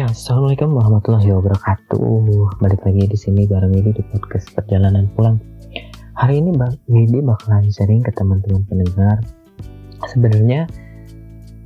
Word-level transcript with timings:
Assalamualaikum 0.00 0.80
warahmatullahi 0.80 1.28
wabarakatuh. 1.28 2.00
Balik 2.56 2.80
lagi 2.88 3.04
di 3.04 3.18
sini 3.20 3.44
bareng 3.44 3.68
Widi 3.68 3.92
di 3.92 4.00
podcast 4.08 4.48
perjalanan 4.56 5.12
pulang. 5.12 5.36
Hari 6.16 6.40
ini 6.40 6.56
Bang 6.56 6.72
Widi 6.88 7.20
bakalan 7.20 7.68
sharing 7.68 8.00
ke 8.00 8.08
teman-teman 8.16 8.64
pendengar. 8.64 9.20
Sebenarnya 10.08 10.64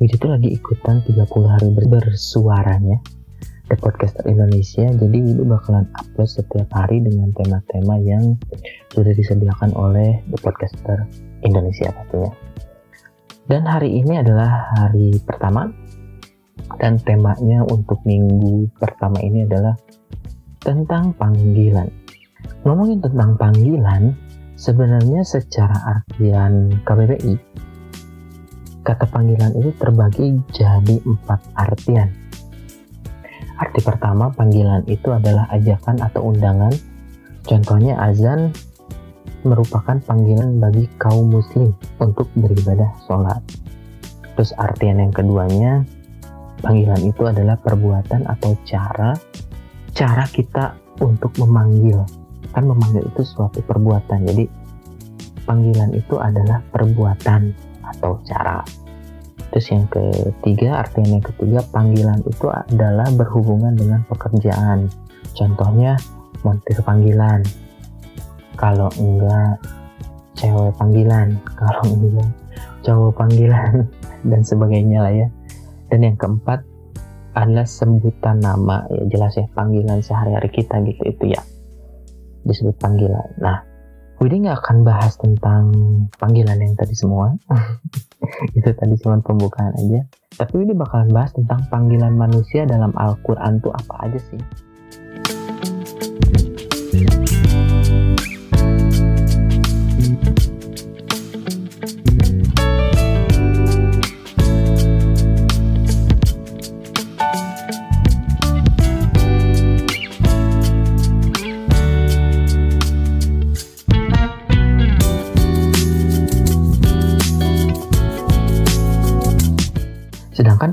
Widi 0.02 0.18
tuh 0.18 0.34
lagi 0.34 0.50
ikutan 0.50 1.06
30 1.06 1.30
hari 1.46 1.68
bersuaranya 1.86 2.98
The 3.70 3.78
Podcaster 3.78 4.26
Indonesia. 4.26 4.90
Jadi 4.90 5.14
Widi 5.14 5.44
bakalan 5.46 5.86
upload 5.94 6.26
setiap 6.26 6.66
hari 6.74 7.06
dengan 7.06 7.30
tema-tema 7.38 8.02
yang 8.02 8.34
sudah 8.90 9.14
disediakan 9.14 9.70
oleh 9.78 10.26
The 10.34 10.38
Podcaster 10.42 11.06
Indonesia 11.46 11.86
pastinya. 11.94 12.34
Dan 13.46 13.62
hari 13.62 13.94
ini 13.94 14.18
adalah 14.18 14.74
hari 14.74 15.22
pertama 15.22 15.70
dan 16.80 17.00
temanya 17.00 17.62
untuk 17.68 18.00
minggu 18.04 18.68
pertama 18.76 19.20
ini 19.20 19.44
adalah 19.44 19.76
tentang 20.60 21.12
panggilan. 21.14 21.88
Ngomongin 22.64 23.04
tentang 23.04 23.36
panggilan, 23.36 24.16
sebenarnya 24.56 25.20
secara 25.24 26.00
artian 26.00 26.72
KBBI, 26.84 27.34
kata 28.84 29.04
panggilan 29.08 29.52
itu 29.56 29.70
terbagi 29.76 30.40
jadi 30.52 30.96
empat 31.04 31.40
artian. 31.56 32.08
Arti 33.54 33.80
pertama, 33.84 34.32
panggilan 34.34 34.82
itu 34.90 35.14
adalah 35.14 35.46
ajakan 35.52 36.02
atau 36.02 36.32
undangan. 36.32 36.74
Contohnya 37.44 37.94
azan 38.00 38.50
merupakan 39.44 40.00
panggilan 40.00 40.58
bagi 40.58 40.88
kaum 40.96 41.28
muslim 41.28 41.70
untuk 42.00 42.26
beribadah 42.34 42.90
sholat. 43.04 43.40
Terus 44.34 44.50
artian 44.58 44.98
yang 44.98 45.12
keduanya, 45.14 45.86
Panggilan 46.64 47.02
itu 47.04 47.22
adalah 47.28 47.60
perbuatan 47.60 48.24
atau 48.24 48.56
cara 48.64 49.12
cara 49.92 50.24
kita 50.32 50.74
untuk 51.04 51.36
memanggil. 51.36 52.00
Kan 52.56 52.64
memanggil 52.64 53.04
itu 53.04 53.22
suatu 53.22 53.60
perbuatan. 53.60 54.24
Jadi 54.24 54.44
panggilan 55.44 55.92
itu 55.92 56.16
adalah 56.16 56.64
perbuatan 56.72 57.52
atau 57.84 58.18
cara. 58.26 58.64
Terus 59.52 59.66
yang 59.70 59.86
ketiga, 59.86 60.82
artinya 60.82 61.20
yang 61.20 61.26
ketiga, 61.28 61.60
panggilan 61.70 62.18
itu 62.26 62.50
adalah 62.50 63.06
berhubungan 63.14 63.76
dengan 63.78 64.02
pekerjaan. 64.10 64.90
Contohnya, 65.36 65.94
montir 66.42 66.80
panggilan. 66.82 67.44
Kalau 68.58 68.90
enggak, 68.98 69.60
cewek 70.34 70.74
panggilan. 70.74 71.38
Kalau 71.54 71.84
enggak, 71.86 72.30
cowok 72.82 73.12
panggilan. 73.14 73.86
Dan 74.30 74.40
sebagainya 74.40 75.04
lah 75.04 75.12
ya 75.12 75.28
dan 75.94 76.10
yang 76.10 76.18
keempat 76.18 76.66
adalah 77.38 77.62
sebutan 77.62 78.42
nama 78.42 78.82
ya 78.90 79.06
jelas 79.06 79.38
ya 79.38 79.46
panggilan 79.54 80.02
sehari-hari 80.02 80.50
kita 80.50 80.82
gitu 80.82 81.02
itu 81.06 81.24
ya. 81.38 81.42
Disebut 82.42 82.74
panggilan. 82.82 83.30
Nah 83.38 83.62
Widi 84.18 84.42
nggak 84.42 84.58
akan 84.58 84.82
bahas 84.82 85.14
tentang 85.14 85.70
panggilan 86.18 86.58
yang 86.58 86.74
tadi 86.74 86.98
semua. 86.98 87.30
Itu 88.58 88.70
tadi 88.74 88.94
cuma 89.02 89.18
pembukaan 89.22 89.74
aja. 89.74 90.02
Tapi 90.34 90.62
Widi 90.62 90.74
bakalan 90.74 91.14
bahas 91.14 91.30
tentang 91.34 91.62
panggilan 91.70 92.14
manusia 92.14 92.66
dalam 92.66 92.90
Al-Quran 92.94 93.62
tuh 93.62 93.70
apa 93.74 94.10
aja 94.10 94.18
sih 94.18 94.40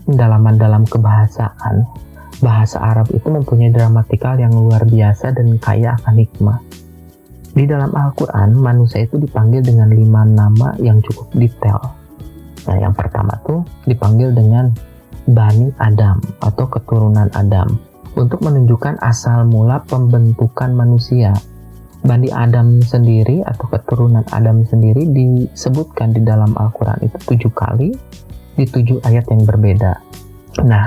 Pendalaman 0.07 0.57
dalam 0.57 0.83
kebahasaan, 0.83 1.85
bahasa 2.41 2.81
Arab 2.81 3.07
itu 3.13 3.29
mempunyai 3.29 3.69
dramatikal 3.69 4.35
yang 4.35 4.51
luar 4.51 4.81
biasa 4.83 5.31
dan 5.37 5.61
kaya 5.61 5.93
akan 6.01 6.15
hikmah. 6.17 6.59
Di 7.51 7.67
dalam 7.67 7.91
Al-Quran, 7.91 8.57
manusia 8.57 9.03
itu 9.03 9.19
dipanggil 9.19 9.61
dengan 9.61 9.91
lima 9.91 10.23
nama 10.23 10.73
yang 10.79 11.03
cukup 11.03 11.29
detail. 11.35 11.79
Nah, 12.65 12.77
yang 12.79 12.95
pertama 12.95 13.35
tuh 13.43 13.61
dipanggil 13.85 14.31
dengan 14.31 14.71
Bani 15.29 15.69
Adam 15.77 16.17
atau 16.41 16.65
keturunan 16.65 17.29
Adam 17.37 17.77
untuk 18.17 18.41
menunjukkan 18.41 18.99
asal 19.05 19.45
mula 19.45 19.85
pembentukan 19.85 20.73
manusia. 20.73 21.35
Bani 22.01 22.33
Adam 22.33 22.81
sendiri 22.81 23.45
atau 23.45 23.69
keturunan 23.69 24.25
Adam 24.33 24.65
sendiri 24.65 25.05
disebutkan 25.05 26.17
di 26.17 26.25
dalam 26.25 26.49
Al-Quran 26.57 27.05
itu 27.05 27.17
tujuh 27.29 27.53
kali 27.53 27.93
di 28.55 28.65
tujuh 28.67 29.03
ayat 29.03 29.25
yang 29.31 29.43
berbeda. 29.47 29.93
Nah, 30.67 30.85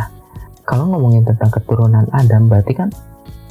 kalau 0.65 0.89
ngomongin 0.93 1.25
tentang 1.25 1.53
keturunan 1.53 2.09
Adam, 2.13 2.49
berarti 2.49 2.73
kan 2.77 2.89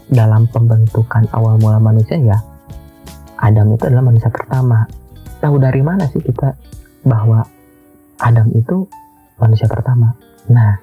dalam 0.09 0.49
pembentukan 0.49 1.29
awal 1.33 1.57
mula 1.61 1.77
manusia 1.77 2.17
ya, 2.17 2.37
Adam 3.37 3.73
itu 3.73 3.83
adalah 3.89 4.05
manusia 4.05 4.29
pertama. 4.29 4.85
Tahu 5.41 5.55
dari 5.59 5.81
mana 5.83 6.07
sih 6.07 6.23
kita 6.23 6.55
bahwa 7.03 7.43
Adam 8.21 8.47
itu 8.55 8.87
manusia 9.37 9.67
pertama? 9.67 10.15
Nah, 10.47 10.79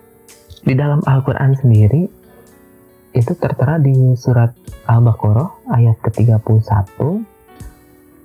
di 0.60 0.76
dalam 0.76 1.00
Al-Quran 1.00 1.56
sendiri, 1.56 2.02
itu 3.10 3.32
tertera 3.34 3.80
di 3.80 4.14
surat 4.14 4.54
Al-Baqarah 4.86 5.74
ayat 5.74 5.98
ke-31. 6.04 7.00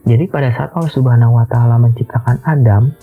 Jadi 0.05 0.25
pada 0.29 0.53
saat 0.53 0.69
Allah 0.77 0.93
Subhanahu 0.93 1.41
wa 1.41 1.45
taala 1.49 1.81
menciptakan 1.81 2.37
Adam, 2.45 2.93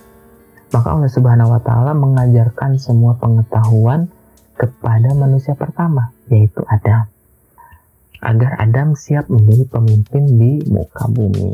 maka 0.73 0.89
Allah 0.97 1.13
Subhanahu 1.13 1.53
wa 1.53 1.61
taala 1.61 1.93
mengajarkan 1.93 2.81
semua 2.81 3.13
pengetahuan 3.21 4.09
kepada 4.57 5.13
manusia 5.13 5.53
pertama, 5.53 6.17
yaitu 6.33 6.65
Adam. 6.65 7.05
Agar 8.25 8.57
Adam 8.57 8.97
siap 8.97 9.29
menjadi 9.29 9.69
pemimpin 9.69 10.25
di 10.41 10.65
muka 10.73 11.05
bumi. 11.13 11.53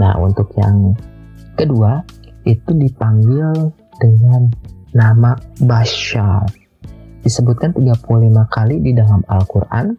Nah, 0.00 0.16
untuk 0.20 0.48
yang 0.56 0.96
kedua 1.56 2.00
itu 2.48 2.72
dipanggil 2.72 3.72
dengan 4.00 4.48
nama 4.96 5.36
Bashar 5.60 6.65
disebutkan 7.26 7.74
35 7.74 8.06
kali 8.54 8.78
di 8.78 8.94
dalam 8.94 9.26
Al-Quran 9.26 9.98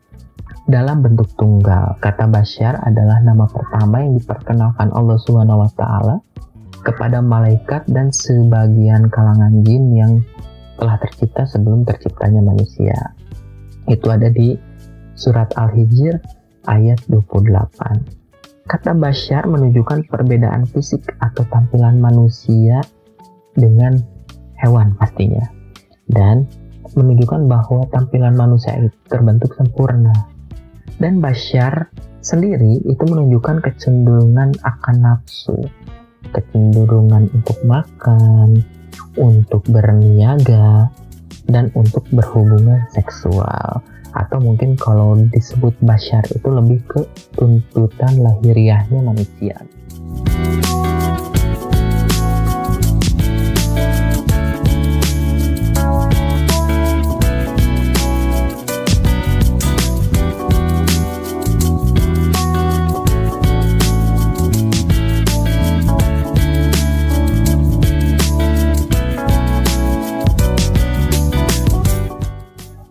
dalam 0.72 1.04
bentuk 1.04 1.28
tunggal. 1.36 2.00
Kata 2.00 2.24
Bashar 2.32 2.80
adalah 2.88 3.20
nama 3.20 3.44
pertama 3.44 4.00
yang 4.00 4.16
diperkenalkan 4.16 4.96
Allah 4.96 5.20
Subhanahu 5.20 5.68
wa 5.68 5.72
taala 5.76 6.16
kepada 6.88 7.20
malaikat 7.20 7.84
dan 7.92 8.16
sebagian 8.16 9.12
kalangan 9.12 9.60
jin 9.68 9.92
yang 9.92 10.24
telah 10.80 10.96
tercipta 11.04 11.44
sebelum 11.44 11.84
terciptanya 11.84 12.40
manusia. 12.40 12.96
Itu 13.92 14.08
ada 14.08 14.32
di 14.32 14.56
surat 15.20 15.52
Al-Hijr 15.60 16.16
ayat 16.72 17.00
28. 17.12 18.68
Kata 18.68 18.92
Bashar 18.96 19.48
menunjukkan 19.48 20.12
perbedaan 20.12 20.68
fisik 20.68 21.16
atau 21.24 21.44
tampilan 21.48 22.00
manusia 22.00 22.84
dengan 23.56 23.96
hewan 24.60 24.96
pastinya. 25.00 25.48
Dan 26.08 26.67
menunjukkan 26.98 27.46
bahwa 27.46 27.86
tampilan 27.94 28.34
manusia 28.34 28.74
itu 28.82 28.98
terbentuk 29.08 29.54
sempurna. 29.54 30.14
Dan 30.98 31.22
Bashar 31.22 31.94
sendiri 32.26 32.82
itu 32.82 33.04
menunjukkan 33.06 33.62
kecenderungan 33.62 34.58
akan 34.66 34.96
nafsu, 34.98 35.56
kecenderungan 36.34 37.30
untuk 37.30 37.58
makan, 37.64 38.66
untuk 39.14 39.62
berniaga, 39.70 40.90
dan 41.46 41.70
untuk 41.78 42.04
berhubungan 42.10 42.82
seksual. 42.92 43.86
Atau 44.18 44.42
mungkin 44.42 44.74
kalau 44.74 45.14
disebut 45.30 45.78
Bashar 45.86 46.26
itu 46.34 46.50
lebih 46.50 46.82
ke 46.90 47.06
tuntutan 47.38 48.18
lahiriahnya 48.18 49.06
manusia. 49.06 49.62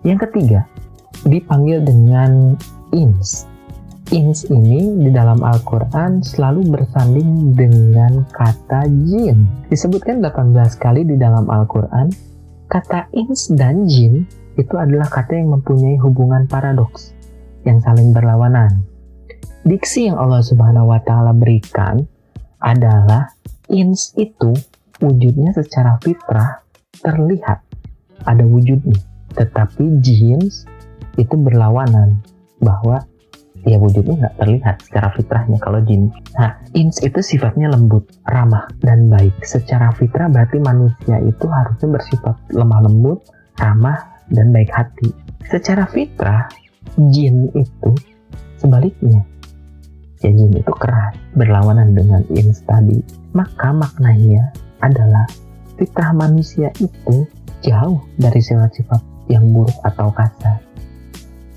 Yang 0.07 0.31
ketiga, 0.31 0.61
dipanggil 1.27 1.83
dengan 1.83 2.55
ins 2.95 3.51
ins 4.15 4.47
ini 4.47 5.03
di 5.03 5.11
dalam 5.11 5.43
Al-Quran 5.43 6.23
selalu 6.23 6.71
bersanding 6.71 7.59
dengan 7.59 8.23
kata 8.31 8.87
jin. 8.87 9.67
Disebutkan 9.67 10.23
18 10.23 10.55
kali 10.79 11.03
di 11.03 11.19
dalam 11.19 11.51
Al-Quran, 11.51 12.15
kata 12.71 13.11
ins 13.19 13.51
dan 13.59 13.91
jin 13.91 14.23
itu 14.55 14.75
adalah 14.79 15.11
kata 15.11 15.35
yang 15.35 15.59
mempunyai 15.59 15.99
hubungan 15.99 16.47
paradoks 16.47 17.13
yang 17.67 17.83
saling 17.83 18.15
berlawanan. 18.15 18.87
Diksi 19.67 20.07
yang 20.07 20.23
Allah 20.23 20.47
Subhanahu 20.47 20.95
wa 20.95 21.03
taala 21.03 21.35
berikan 21.35 22.07
adalah 22.63 23.35
ins 23.67 24.15
itu 24.15 24.55
wujudnya 25.03 25.51
secara 25.51 25.99
fitrah 25.99 26.63
terlihat 27.03 27.59
ada 28.23 28.47
wujudnya, 28.47 29.03
tetapi 29.37 30.01
jeans 30.01 30.65
itu 31.21 31.35
berlawanan 31.37 32.21
bahwa 32.61 33.05
ya 33.67 33.77
wujudnya 33.83 34.15
nggak 34.23 34.37
terlihat 34.39 34.77
secara 34.87 35.09
fitrahnya 35.13 35.59
kalau 35.59 35.83
jin. 35.83 36.15
Nah, 36.39 36.55
ins 36.73 37.03
itu 37.03 37.19
sifatnya 37.19 37.67
lembut, 37.67 38.07
ramah, 38.31 38.71
dan 38.81 39.11
baik. 39.11 39.35
Secara 39.43 39.91
fitrah 39.99 40.31
berarti 40.31 40.63
manusia 40.63 41.19
itu 41.21 41.47
harusnya 41.51 41.89
bersifat 41.91 42.37
lemah 42.55 42.81
lembut, 42.87 43.27
ramah, 43.59 44.23
dan 44.31 44.55
baik 44.55 44.71
hati. 44.71 45.11
Secara 45.51 45.85
fitrah, 45.91 46.47
jin 47.11 47.51
itu 47.59 47.91
sebaliknya. 48.63 49.27
Ya 50.23 50.31
jin 50.31 50.55
itu 50.55 50.73
keras, 50.79 51.19
berlawanan 51.35 51.93
dengan 51.93 52.23
ins 52.33 52.63
tadi. 52.65 53.03
Maka 53.35 53.75
maknanya 53.75 54.55
adalah 54.79 55.27
fitrah 55.75 56.15
manusia 56.15 56.71
itu 56.79 57.27
jauh 57.67 57.99
dari 58.17 58.39
sifat-sifat 58.39 59.16
yang 59.27 59.45
buruk 59.51 59.77
atau 59.83 60.09
kasar. 60.15 60.59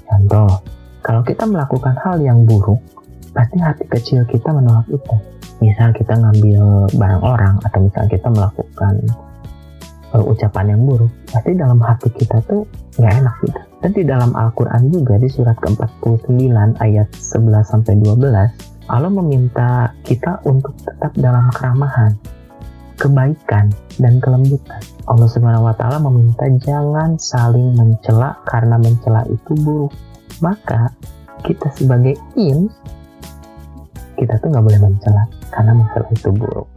Contoh, 0.10 0.50
kalau 1.06 1.21
kita 1.21 1.45
melakukan 1.45 1.95
hal 2.01 2.18
yang 2.19 2.44
buruk, 2.44 2.81
pasti 3.31 3.57
hati 3.62 3.86
kecil 3.88 4.25
kita 4.25 4.50
menolak 4.50 4.86
itu. 4.89 5.16
Misal 5.60 5.92
kita 5.94 6.16
ngambil 6.16 6.88
barang 6.95 7.24
orang 7.24 7.56
atau 7.68 7.80
misal 7.83 8.07
kita 8.07 8.27
melakukan 8.31 8.94
uh, 10.16 10.24
ucapan 10.24 10.75
yang 10.75 10.81
buruk, 10.88 11.12
pasti 11.30 11.54
dalam 11.54 11.80
hati 11.83 12.10
kita 12.16 12.42
tuh 12.48 12.66
nggak 12.98 13.13
enak 13.21 13.36
gitu. 13.45 13.62
Dan 13.80 13.92
di 13.95 14.04
dalam 14.04 14.31
Al-Quran 14.36 14.92
juga 14.92 15.16
di 15.16 15.30
surat 15.31 15.56
ke-49 15.63 16.51
ayat 16.83 17.07
11 17.16 17.63
sampai 17.63 17.94
12, 17.95 18.92
Allah 18.92 19.12
meminta 19.13 19.94
kita 20.04 20.44
untuk 20.44 20.75
tetap 20.83 21.16
dalam 21.16 21.48
keramahan, 21.54 22.12
kebaikan, 22.99 23.71
dan 23.97 24.19
kelembutan. 24.19 24.83
Allah 25.07 25.27
Subhanahu 25.31 25.65
wa 25.65 25.75
taala 25.75 25.97
meminta 26.03 26.45
jangan 26.59 27.15
saling 27.15 27.73
mencela 27.73 28.35
karena 28.45 28.75
mencela 28.75 29.23
itu 29.31 29.55
buruk. 29.59 29.95
Maka 30.43 30.91
kita 31.47 31.71
sebagai 31.73 32.19
ins 32.35 32.75
kita 34.19 34.35
tuh 34.43 34.51
nggak 34.51 34.65
boleh 34.67 34.79
mencela 34.83 35.23
karena 35.49 35.71
mencela 35.79 36.07
itu 36.11 36.29
buruk. 36.35 36.67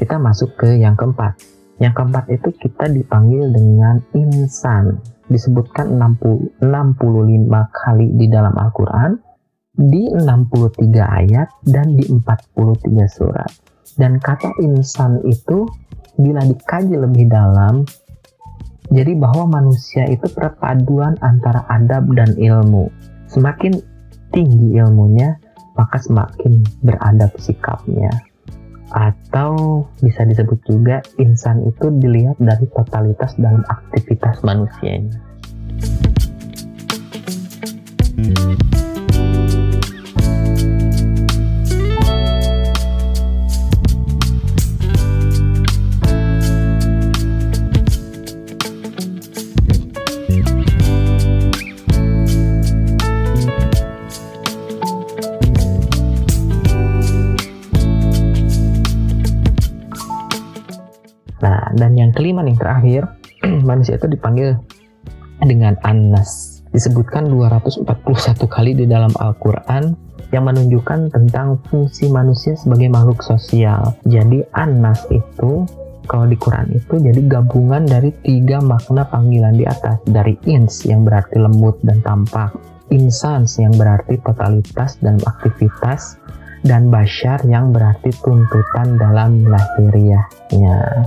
Kita 0.00 0.16
masuk 0.16 0.56
ke 0.56 0.80
yang 0.80 0.96
keempat. 0.96 1.36
Yang 1.76 1.92
keempat 2.00 2.24
itu 2.32 2.48
kita 2.56 2.88
dipanggil 2.88 3.52
dengan 3.52 4.00
insan. 4.16 4.96
Disebutkan 5.28 6.00
60, 6.00 6.64
65 6.64 7.68
kali 7.68 8.08
di 8.16 8.26
dalam 8.32 8.56
Al-Quran, 8.56 9.20
di 9.76 10.08
63 10.08 11.04
ayat, 11.04 11.48
dan 11.68 11.92
di 12.00 12.08
43 12.08 13.04
surat. 13.12 13.52
Dan 14.00 14.16
kata 14.16 14.56
insan 14.64 15.20
itu 15.28 15.68
bila 16.16 16.40
dikaji 16.48 16.96
lebih 16.96 17.28
dalam, 17.28 17.84
jadi 18.88 19.12
bahwa 19.20 19.60
manusia 19.60 20.08
itu 20.08 20.26
perpaduan 20.32 21.20
antara 21.20 21.68
adab 21.68 22.08
dan 22.16 22.32
ilmu. 22.40 22.88
Semakin 23.28 23.76
tinggi 24.32 24.74
ilmunya, 24.80 25.38
maka 25.78 26.02
semakin 26.02 26.66
beradab 26.82 27.30
sikapnya 27.38 28.29
atau 28.90 29.86
bisa 30.02 30.26
disebut 30.26 30.58
juga 30.66 30.98
insan 31.22 31.62
itu 31.66 31.90
dilihat 32.02 32.36
dari 32.42 32.66
totalitas 32.74 33.38
dalam 33.38 33.62
aktivitas 33.70 34.42
manusianya. 34.42 35.18
Yang 62.10 62.18
kelima 62.18 62.42
nih 62.42 62.58
terakhir, 62.58 63.02
manusia 63.70 63.94
itu 63.94 64.10
dipanggil 64.10 64.58
dengan 65.46 65.78
Anas. 65.86 66.58
Disebutkan 66.74 67.30
241 67.30 67.86
kali 68.50 68.74
di 68.74 68.90
dalam 68.90 69.14
Al-Quran 69.14 69.94
yang 70.34 70.50
menunjukkan 70.50 71.14
tentang 71.14 71.62
fungsi 71.70 72.10
manusia 72.10 72.58
sebagai 72.58 72.90
makhluk 72.90 73.22
sosial. 73.22 73.94
Jadi 74.10 74.42
Anas 74.58 75.06
itu 75.14 75.62
kalau 76.10 76.26
di 76.26 76.34
Quran 76.34 76.74
itu 76.74 76.98
jadi 76.98 77.22
gabungan 77.30 77.86
dari 77.86 78.10
tiga 78.26 78.58
makna 78.58 79.06
panggilan 79.06 79.54
di 79.54 79.62
atas. 79.70 80.02
Dari 80.10 80.34
ins 80.50 80.82
yang 80.82 81.06
berarti 81.06 81.38
lembut 81.38 81.78
dan 81.86 82.02
tampak. 82.02 82.50
Insans 82.90 83.62
yang 83.62 83.70
berarti 83.78 84.18
totalitas 84.18 84.98
dan 84.98 85.22
aktivitas 85.22 86.18
dan 86.66 86.90
Bashar 86.90 87.38
yang 87.46 87.70
berarti 87.70 88.10
tuntutan 88.18 88.98
dalam 88.98 89.46
lahiriahnya. 89.46 91.06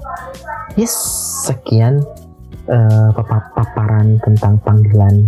Yes, 0.73 0.93
sekian 1.45 2.01
uh, 2.67 3.09
paparan 3.53 4.17
tentang 4.23 4.57
panggilan 4.63 5.27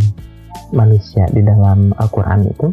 manusia 0.73 1.29
di 1.29 1.45
dalam 1.45 1.93
Al-Quran 2.01 2.49
itu. 2.49 2.67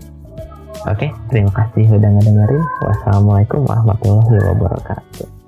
Oke, 0.83 1.07
okay, 1.07 1.11
terima 1.31 1.53
kasih 1.55 1.87
sudah 1.87 2.11
ngedengerin. 2.11 2.65
Wassalamualaikum 2.83 3.63
warahmatullahi 3.69 4.37
wabarakatuh. 4.51 5.42